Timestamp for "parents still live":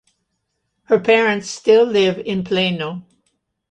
0.99-2.17